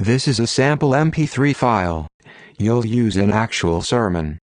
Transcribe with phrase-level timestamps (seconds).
[0.00, 2.06] This is a sample MP3 file.
[2.56, 4.36] You'll use an actual sermon.